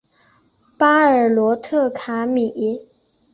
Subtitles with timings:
[0.79, 2.89] 巴尔罗特卡米。